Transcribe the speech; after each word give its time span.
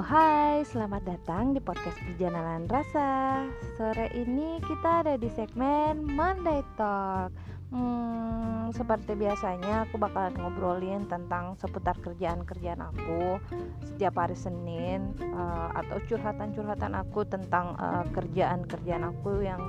Hai, 0.00 0.64
selamat 0.64 1.04
datang 1.04 1.52
di 1.52 1.60
podcast 1.60 2.00
Perjalanan 2.00 2.64
Rasa. 2.72 3.44
Sore 3.76 4.08
ini 4.16 4.56
kita 4.64 5.04
ada 5.04 5.20
di 5.20 5.28
segmen 5.28 6.08
Monday 6.08 6.64
Talk. 6.80 7.28
Hmm, 7.68 8.72
Seperti 8.72 9.12
biasanya 9.12 9.84
aku 9.84 10.00
bakalan 10.00 10.32
ngobrolin 10.40 11.04
tentang 11.04 11.52
seputar 11.60 11.94
kerjaan-kerjaan 12.02 12.80
aku 12.82 13.38
Setiap 13.86 14.18
hari 14.18 14.34
Senin 14.34 15.14
uh, 15.36 15.70
Atau 15.76 16.02
curhatan-curhatan 16.08 16.96
aku 16.96 17.28
tentang 17.28 17.76
uh, 17.76 18.08
kerjaan-kerjaan 18.16 19.04
aku 19.04 19.44
yang 19.44 19.60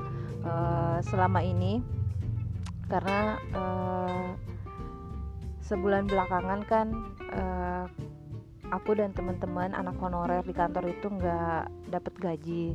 uh, 0.47 1.03
selama 1.03 1.43
ini. 1.43 1.83
Karena 2.87 3.35
uh, 3.51 4.31
sebulan 5.67 6.07
belakangan 6.07 6.61
kan 6.71 6.87
uh, 7.35 7.85
aku 8.71 8.95
dan 8.95 9.11
teman-teman 9.11 9.75
anak 9.75 9.99
honorer 9.99 10.41
di 10.41 10.55
kantor 10.55 10.89
itu 10.89 11.07
nggak 11.11 11.91
dapat 11.91 12.13
gaji. 12.17 12.73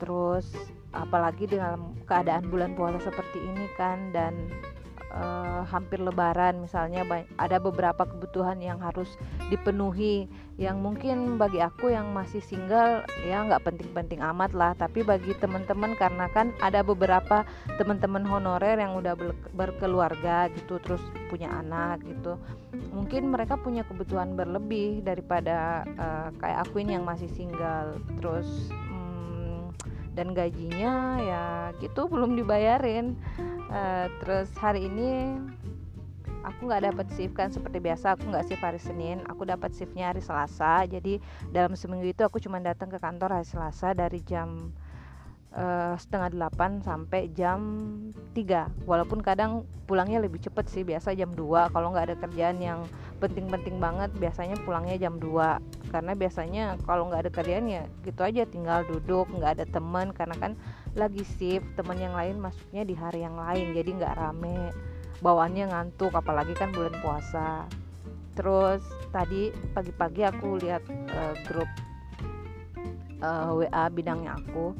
Terus 0.00 0.48
apalagi 0.96 1.44
dalam 1.44 1.92
keadaan 2.08 2.48
bulan 2.48 2.72
puasa 2.72 2.98
seperti 3.04 3.38
ini 3.44 3.68
kan 3.76 4.10
dan 4.10 4.48
uh, 5.18 5.62
hampir 5.66 5.98
lebaran 5.98 6.62
misalnya 6.62 7.02
ada 7.36 7.58
beberapa 7.58 8.06
kebutuhan 8.06 8.62
yang 8.62 8.78
harus 8.78 9.18
dipenuhi 9.50 10.30
yang 10.58 10.82
mungkin 10.82 11.38
bagi 11.38 11.62
aku 11.62 11.94
yang 11.94 12.10
masih 12.10 12.42
single 12.42 13.06
ya 13.26 13.42
nggak 13.46 13.62
penting-penting 13.66 14.22
amat 14.22 14.54
lah. 14.54 14.72
Tapi 14.78 15.02
bagi 15.02 15.34
teman-teman 15.38 15.98
karena 15.98 16.30
kan 16.30 16.54
ada 16.62 16.82
beberapa 16.86 17.42
teman-teman 17.78 18.26
honorer 18.26 18.78
yang 18.78 18.98
udah 18.98 19.14
berkeluarga 19.54 20.50
gitu 20.54 20.78
terus 20.82 21.02
punya 21.30 21.50
anak 21.52 22.00
gitu 22.06 22.40
mungkin 22.90 23.30
mereka 23.30 23.60
punya 23.60 23.84
kebutuhan 23.84 24.34
berlebih 24.34 25.04
daripada 25.04 25.84
uh, 25.98 26.28
kayak 26.40 26.66
aku 26.66 26.82
ini 26.82 26.98
yang 26.98 27.06
masih 27.06 27.30
single. 27.30 27.98
Terus 28.18 28.70
dan 30.18 30.34
gajinya 30.34 31.22
ya 31.22 31.44
gitu 31.78 32.10
belum 32.10 32.34
dibayarin 32.34 33.14
uh, 33.70 34.06
terus 34.20 34.48
hari 34.58 34.88
ini 34.88 35.38
aku 36.44 36.68
nggak 36.70 36.92
dapat 36.92 37.06
shift 37.14 37.34
kan 37.36 37.52
seperti 37.52 37.78
biasa 37.82 38.16
aku 38.16 38.30
nggak 38.30 38.46
shift 38.48 38.62
hari 38.64 38.80
Senin 38.80 39.20
aku 39.28 39.44
dapat 39.44 39.72
shiftnya 39.76 40.12
hari 40.12 40.24
Selasa. 40.24 40.84
Jadi 40.88 41.20
dalam 41.52 41.76
seminggu 41.76 42.08
itu 42.08 42.22
aku 42.24 42.40
cuma 42.40 42.60
datang 42.60 42.88
ke 42.88 42.98
kantor 43.00 43.40
hari 43.40 43.46
Selasa 43.46 43.92
dari 43.92 44.20
jam 44.24 44.72
uh, 45.52 45.94
setengah 45.96 46.32
delapan 46.32 46.80
sampai 46.84 47.32
jam 47.32 47.60
3 48.32 48.88
walaupun 48.88 49.20
kadang 49.20 49.64
pulangnya 49.88 50.20
lebih 50.20 50.40
cepet 50.40 50.64
sih 50.68 50.82
biasa 50.84 51.16
jam 51.16 51.32
2 51.32 51.72
kalau 51.72 51.92
nggak 51.92 52.12
ada 52.12 52.16
kerjaan 52.20 52.58
yang 52.60 52.80
penting-penting 53.18 53.82
banget 53.82 54.12
biasanya 54.20 54.56
pulangnya 54.62 54.94
jam 55.00 55.18
2 55.18 55.90
karena 55.90 56.12
biasanya 56.14 56.64
kalau 56.84 57.08
nggak 57.08 57.28
ada 57.28 57.32
kerjaan 57.32 57.66
ya 57.66 57.82
gitu 58.04 58.20
aja 58.22 58.44
tinggal 58.44 58.84
duduk 58.84 59.26
nggak 59.32 59.58
ada 59.60 59.64
teman. 59.68 60.12
Karena 60.12 60.36
kan 60.36 60.52
lagi 60.98 61.22
shift 61.38 61.64
teman 61.78 61.96
yang 61.96 62.12
lain 62.12 62.42
masuknya 62.42 62.82
di 62.82 62.94
hari 62.98 63.22
yang 63.22 63.38
lain 63.38 63.72
jadi 63.72 63.90
nggak 63.94 64.14
rame. 64.18 64.74
Bawaannya 65.22 65.70
ngantuk 65.70 66.12
apalagi 66.14 66.52
kan 66.58 66.74
bulan 66.74 66.94
puasa. 66.98 67.66
Terus 68.34 68.82
tadi 69.10 69.50
pagi-pagi 69.74 70.22
aku 70.26 70.58
lihat 70.62 70.82
uh, 70.90 71.34
grup 71.46 71.70
uh, 73.22 73.50
eh, 73.54 73.66
WA 73.66 73.84
bidangnya 73.90 74.38
aku. 74.38 74.74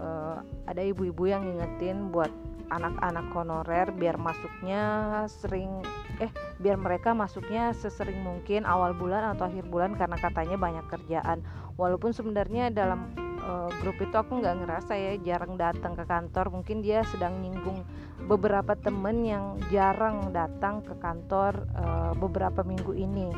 Uh, 0.00 0.40
ada 0.68 0.80
ibu-ibu 0.84 1.28
yang 1.28 1.44
ngingetin 1.44 2.12
buat 2.12 2.32
anak-anak 2.72 3.28
honorer 3.36 3.92
biar 3.92 4.16
masuknya 4.16 4.82
sering 5.28 5.84
eh 6.22 6.32
biar 6.62 6.80
mereka 6.80 7.12
masuknya 7.12 7.76
sesering 7.76 8.24
mungkin 8.24 8.64
awal 8.64 8.96
bulan 8.96 9.36
atau 9.36 9.50
akhir 9.50 9.68
bulan 9.68 9.92
karena 9.92 10.16
katanya 10.16 10.56
banyak 10.56 10.86
kerjaan. 10.88 11.44
Walaupun 11.76 12.14
sebenarnya 12.14 12.70
dalam 12.70 13.12
uh, 13.44 13.70
grup 13.80 14.00
itu 14.00 14.16
aku 14.16 14.40
nggak 14.40 14.64
ngerasa 14.64 14.92
ya 14.96 15.12
jarang 15.20 15.54
datang 15.60 15.92
ke 15.94 16.04
kantor. 16.08 16.50
Mungkin 16.50 16.80
dia 16.80 17.04
sedang 17.12 17.38
nyinggung 17.44 17.84
beberapa 18.24 18.72
temen 18.74 19.22
yang 19.24 19.60
jarang 19.68 20.32
datang 20.32 20.80
ke 20.80 20.96
kantor 20.98 21.68
uh, 21.76 22.12
beberapa 22.16 22.64
minggu 22.64 22.92
ini. 22.96 23.28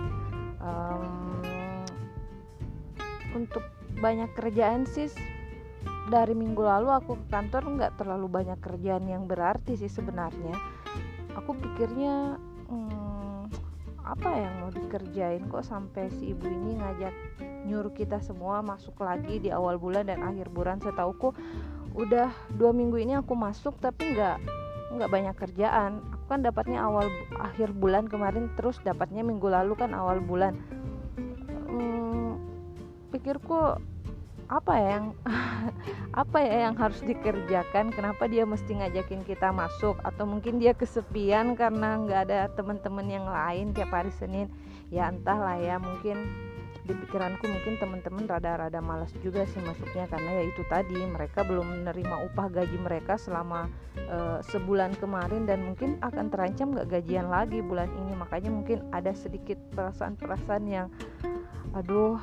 Um, 0.62 1.42
untuk 3.36 3.62
banyak 4.00 4.32
kerjaan 4.32 4.88
sih 4.88 5.12
dari 6.06 6.32
minggu 6.32 6.62
lalu 6.62 6.88
aku 6.94 7.18
ke 7.18 7.26
kantor 7.28 7.62
nggak 7.76 7.92
terlalu 7.98 8.26
banyak 8.30 8.58
kerjaan 8.62 9.04
yang 9.10 9.26
berarti 9.26 9.74
sih 9.74 9.90
sebenarnya. 9.90 10.54
Aku 11.36 11.52
pikirnya 11.52 12.40
hmm, 12.70 12.95
apa 14.06 14.30
yang 14.30 14.54
mau 14.62 14.70
dikerjain? 14.70 15.50
Kok 15.50 15.66
sampai 15.66 16.08
si 16.14 16.30
ibu 16.30 16.46
ini 16.46 16.78
ngajak 16.78 17.14
nyuruh 17.66 17.90
kita 17.90 18.22
semua 18.22 18.62
masuk 18.62 19.02
lagi 19.02 19.42
di 19.42 19.50
awal 19.50 19.82
bulan 19.82 20.06
dan 20.06 20.22
akhir 20.22 20.46
bulan? 20.54 20.78
Setauku 20.78 21.34
udah 21.98 22.30
dua 22.54 22.70
minggu 22.70 23.02
ini 23.02 23.18
aku 23.18 23.34
masuk 23.34 23.74
tapi 23.82 24.14
nggak 24.14 24.38
nggak 24.94 25.10
banyak 25.10 25.34
kerjaan. 25.34 25.98
Aku 26.14 26.24
kan 26.30 26.40
dapatnya 26.46 26.86
awal 26.86 27.10
akhir 27.42 27.74
bulan 27.74 28.06
kemarin 28.06 28.46
terus 28.54 28.78
dapatnya 28.86 29.26
minggu 29.26 29.50
lalu 29.50 29.74
kan 29.74 29.90
awal 29.90 30.22
bulan. 30.22 30.54
Hmm, 31.66 32.38
pikirku 33.10 33.82
apa 34.46 34.72
ya 34.78 34.88
yang 34.98 35.06
apa 36.22 36.38
ya 36.38 36.56
yang 36.70 36.74
harus 36.78 37.00
dikerjakan? 37.02 37.90
Kenapa 37.90 38.30
dia 38.30 38.46
mesti 38.46 38.78
ngajakin 38.78 39.26
kita 39.26 39.50
masuk? 39.50 39.98
Atau 40.06 40.24
mungkin 40.26 40.62
dia 40.62 40.72
kesepian 40.72 41.58
karena 41.58 41.98
nggak 41.98 42.20
ada 42.30 42.40
teman-teman 42.54 43.06
yang 43.06 43.26
lain 43.26 43.74
tiap 43.74 43.90
hari 43.90 44.14
Senin? 44.14 44.46
Ya 44.90 45.10
entahlah 45.10 45.58
ya 45.58 45.82
mungkin 45.82 46.30
di 46.86 46.94
pikiranku 46.94 47.50
mungkin 47.50 47.74
teman-teman 47.82 48.30
rada-rada 48.30 48.78
malas 48.78 49.10
juga 49.18 49.42
sih 49.50 49.58
masuknya 49.58 50.06
karena 50.06 50.38
ya 50.38 50.42
itu 50.46 50.62
tadi 50.70 50.94
mereka 50.94 51.42
belum 51.42 51.82
menerima 51.82 52.30
upah 52.30 52.46
gaji 52.46 52.78
mereka 52.78 53.18
selama 53.18 53.66
uh, 54.06 54.38
sebulan 54.54 54.94
kemarin 55.02 55.50
dan 55.50 55.66
mungkin 55.66 55.98
akan 55.98 56.30
terancam 56.30 56.70
nggak 56.70 56.86
gajian 56.94 57.26
lagi 57.26 57.58
bulan 57.58 57.90
ini. 57.90 58.14
Makanya 58.14 58.50
mungkin 58.54 58.86
ada 58.94 59.10
sedikit 59.10 59.58
perasaan-perasaan 59.74 60.64
yang 60.70 60.86
aduh 61.74 62.22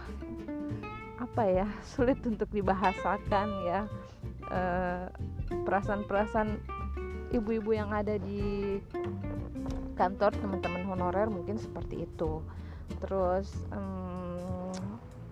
apa 1.33 1.49
ya 1.49 1.67
sulit 1.97 2.21
untuk 2.29 2.45
dibahasakan 2.53 3.49
ya. 3.65 3.89
Eh, 4.53 5.09
perasaan-perasaan 5.65 6.61
ibu-ibu 7.33 7.73
yang 7.73 7.89
ada 7.89 8.21
di 8.21 8.77
kantor 9.97 10.29
teman-teman 10.37 10.85
honorer 10.85 11.33
mungkin 11.33 11.57
seperti 11.57 12.05
itu. 12.05 12.45
Terus 13.01 13.49
um, 13.73 14.69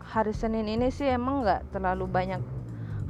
hari 0.02 0.34
Senin 0.34 0.66
ini 0.66 0.90
sih 0.90 1.06
emang 1.06 1.46
nggak 1.46 1.70
terlalu 1.70 2.10
banyak 2.10 2.42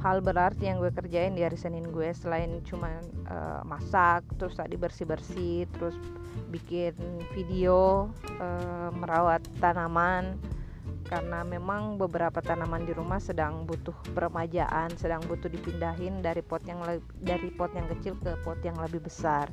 hal 0.04 0.18
berarti 0.20 0.68
yang 0.68 0.82
gue 0.82 0.92
kerjain 0.92 1.32
di 1.32 1.46
hari 1.46 1.56
Senin 1.56 1.88
gue 1.94 2.10
selain 2.12 2.60
cuma 2.66 2.90
uh, 3.30 3.62
masak 3.62 4.26
terus 4.34 4.58
tadi 4.58 4.74
bersih 4.74 5.06
bersih 5.06 5.70
terus 5.78 5.94
bikin 6.50 6.98
video 7.38 8.10
uh, 8.42 8.90
merawat 8.98 9.46
tanaman 9.62 10.34
karena 11.12 11.44
memang 11.44 12.00
beberapa 12.00 12.40
tanaman 12.40 12.88
di 12.88 12.96
rumah 12.96 13.20
sedang 13.20 13.68
butuh 13.68 13.92
peremajaan, 14.16 14.96
sedang 14.96 15.20
butuh 15.28 15.52
dipindahin 15.52 16.24
dari 16.24 16.40
pot 16.40 16.64
yang 16.64 16.80
dari 17.20 17.52
pot 17.52 17.68
yang 17.76 17.84
kecil 17.92 18.16
ke 18.16 18.32
pot 18.40 18.56
yang 18.64 18.80
lebih 18.80 19.04
besar. 19.04 19.44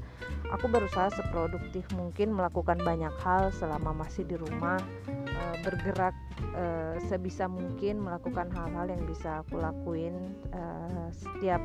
Aku 0.56 0.72
berusaha 0.72 1.12
seproduktif 1.12 1.84
mungkin 2.00 2.32
melakukan 2.32 2.80
banyak 2.80 3.12
hal 3.20 3.52
selama 3.52 3.92
masih 3.92 4.24
di 4.24 4.40
rumah, 4.40 4.80
e, 5.12 5.42
bergerak 5.68 6.16
e, 6.56 6.96
sebisa 7.12 7.52
mungkin 7.52 8.08
melakukan 8.08 8.48
hal-hal 8.56 8.88
yang 8.88 9.04
bisa 9.04 9.44
aku 9.44 9.60
lakuin 9.60 10.16
e, 10.56 10.64
setiap 11.12 11.60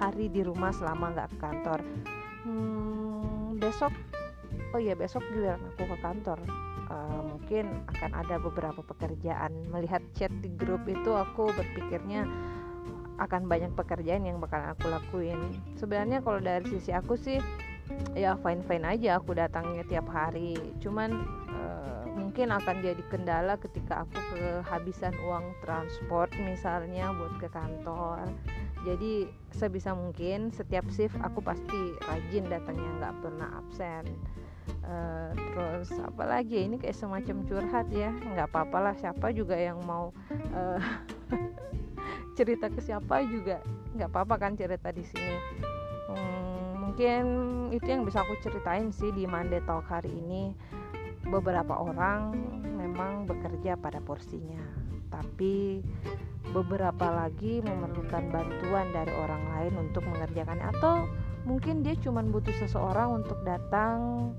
hari 0.00 0.32
di 0.32 0.40
rumah 0.40 0.72
selama 0.72 1.12
nggak 1.12 1.28
ke 1.28 1.38
kantor. 1.44 1.80
Hmm, 2.48 3.60
besok, 3.60 3.92
oh 4.72 4.80
iya 4.80 4.96
besok 4.96 5.20
giliran 5.28 5.60
aku 5.76 5.84
ke 5.84 5.98
kantor 6.00 6.40
uh, 6.90 7.22
mungkin 7.24 7.84
akan 7.96 8.10
ada 8.14 8.36
beberapa 8.40 8.80
pekerjaan. 8.84 9.52
Melihat 9.70 10.02
chat 10.16 10.32
di 10.40 10.50
grup 10.54 10.84
itu 10.88 11.12
aku 11.14 11.52
berpikirnya 11.54 12.26
akan 13.22 13.46
banyak 13.46 13.70
pekerjaan 13.78 14.26
yang 14.26 14.42
bakal 14.42 14.58
aku 14.60 14.90
lakuin. 14.90 15.38
Sebenarnya 15.78 16.18
kalau 16.24 16.42
dari 16.42 16.66
sisi 16.66 16.90
aku 16.90 17.14
sih 17.14 17.38
ya 18.16 18.34
fine 18.40 18.64
fine 18.64 18.82
aja 18.84 19.22
aku 19.22 19.36
datangnya 19.38 19.86
tiap 19.86 20.10
hari. 20.10 20.58
Cuman 20.82 21.22
uh, 21.52 22.04
mungkin 22.18 22.50
akan 22.50 22.82
jadi 22.82 23.02
kendala 23.10 23.54
ketika 23.58 24.06
aku 24.06 24.18
kehabisan 24.34 25.14
uang 25.26 25.54
transport 25.62 26.30
misalnya 26.42 27.14
buat 27.14 27.34
ke 27.38 27.48
kantor 27.50 28.26
jadi 28.84 29.26
sebisa 29.56 29.96
mungkin 29.96 30.52
setiap 30.52 30.84
shift 30.92 31.16
aku 31.24 31.40
pasti 31.40 31.96
rajin 32.04 32.44
datangnya 32.52 32.90
nggak 33.00 33.14
pernah 33.24 33.48
absen. 33.64 34.04
Uh, 34.84 35.32
terus 35.52 35.92
apalagi 36.00 36.68
ini 36.68 36.76
kayak 36.76 36.96
semacam 36.96 37.44
curhat 37.48 37.88
ya. 37.88 38.12
Nggak 38.12 38.52
apa-apa 38.52 38.78
lah 38.90 38.94
siapa 39.00 39.32
juga 39.32 39.56
yang 39.56 39.80
mau 39.88 40.12
uh, 40.52 40.80
cerita 42.38 42.68
ke 42.68 42.80
siapa 42.84 43.24
juga 43.24 43.64
nggak 43.96 44.08
apa-apa 44.12 44.34
kan 44.36 44.52
cerita 44.54 44.92
di 44.92 45.04
sini. 45.04 45.36
Hmm, 46.12 46.88
mungkin 46.88 47.24
itu 47.72 47.88
yang 47.88 48.04
bisa 48.04 48.20
aku 48.20 48.36
ceritain 48.44 48.92
sih 48.92 49.08
di 49.16 49.24
Monday 49.24 49.64
Talk 49.64 49.88
hari 49.88 50.12
ini. 50.12 50.52
Beberapa 51.24 51.80
orang 51.80 52.36
memang 52.76 53.24
bekerja 53.24 53.80
pada 53.80 53.96
porsinya 54.04 54.84
tapi 55.14 55.78
beberapa 56.54 57.10
lagi 57.10 57.58
memerlukan 57.58 58.30
bantuan 58.30 58.86
dari 58.94 59.10
orang 59.10 59.42
lain 59.58 59.74
untuk 59.90 60.06
mengerjakannya 60.06 60.70
atau 60.78 61.10
mungkin 61.42 61.82
dia 61.82 61.98
cuma 61.98 62.22
butuh 62.22 62.54
seseorang 62.62 63.20
untuk 63.20 63.42
datang 63.42 64.30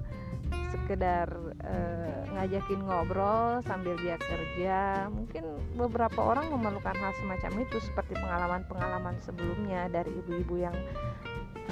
sekedar 0.71 1.27
uh, 1.65 2.21
ngajakin 2.35 2.79
ngobrol 2.87 3.59
sambil 3.67 3.99
dia 3.99 4.15
kerja. 4.15 5.11
Mungkin 5.11 5.43
beberapa 5.75 6.19
orang 6.23 6.51
memerlukan 6.51 6.95
hal 6.95 7.11
semacam 7.19 7.51
itu 7.67 7.77
seperti 7.83 8.15
pengalaman-pengalaman 8.15 9.19
sebelumnya 9.19 9.91
dari 9.91 10.11
ibu-ibu 10.15 10.55
yang 10.71 10.75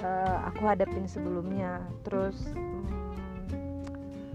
uh, 0.03 0.37
aku 0.49 0.67
hadapin 0.67 1.07
sebelumnya. 1.07 1.83
Terus 2.03 2.35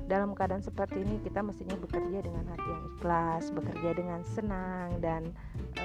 dalam 0.08 0.32
keadaan 0.32 0.64
seperti 0.64 1.04
ini 1.04 1.20
kita 1.20 1.44
mestinya 1.44 1.76
bekerja 1.76 2.24
dengan 2.24 2.48
hati 2.48 2.64
yang 2.64 2.84
ikhlas, 2.96 3.44
bekerja 3.52 3.90
dengan 3.92 4.20
senang 4.24 4.96
dan 5.04 5.22
e, 5.76 5.84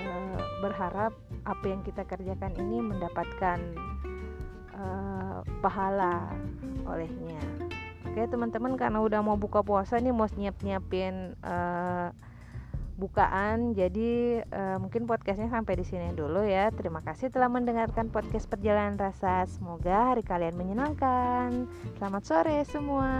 berharap 0.63 1.11
apa 1.43 1.65
yang 1.67 1.83
kita 1.83 2.07
kerjakan 2.07 2.55
ini 2.55 2.79
mendapatkan 2.79 3.59
e, 4.71 4.85
pahala 5.59 6.31
olehnya. 6.87 7.43
Oke 8.07 8.23
teman-teman 8.31 8.79
karena 8.79 9.03
udah 9.03 9.19
mau 9.19 9.35
buka 9.35 9.59
puasa 9.59 9.99
nih 9.99 10.15
mau 10.15 10.31
nyiap-nyiapin 10.31 11.35
e, 11.43 11.55
bukaan. 13.03 13.75
Jadi 13.75 14.39
uh, 14.39 14.79
mungkin 14.79 15.03
podcastnya 15.03 15.51
sampai 15.51 15.75
di 15.75 15.83
sini 15.83 16.15
dulu 16.15 16.47
ya. 16.47 16.71
Terima 16.71 17.03
kasih 17.03 17.27
telah 17.27 17.51
mendengarkan 17.51 18.07
podcast 18.07 18.47
perjalanan 18.47 18.95
rasa. 18.95 19.43
Semoga 19.51 20.15
hari 20.15 20.23
kalian 20.23 20.55
menyenangkan. 20.55 21.67
Selamat 21.99 22.23
sore 22.23 22.63
semua 22.63 23.11